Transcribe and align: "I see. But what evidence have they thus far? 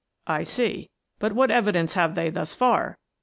"I 0.39 0.45
see. 0.45 0.89
But 1.19 1.33
what 1.33 1.51
evidence 1.51 1.93
have 1.93 2.15
they 2.15 2.31
thus 2.31 2.55
far? 2.55 2.97